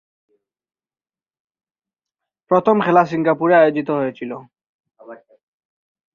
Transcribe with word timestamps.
প্রথম 2.51 2.75
খেলা 2.85 3.03
সিঙ্গাপুরে 3.05 3.55
আয়োজিত 3.57 3.89
হয়েছিল। 3.91 4.31